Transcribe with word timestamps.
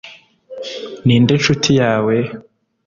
ni 1.05 1.15
nde 1.21 1.33
ncuti 1.39 1.71
yawe 1.81 2.15